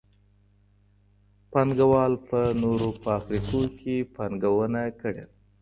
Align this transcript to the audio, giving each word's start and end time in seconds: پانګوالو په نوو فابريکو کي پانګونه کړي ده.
پانګوالو 1.51 2.23
په 2.27 2.39
نوو 2.61 2.89
فابريکو 3.03 3.59
کي 3.77 3.95
پانګونه 4.15 4.81
کړي 5.01 5.23
ده. 5.27 5.33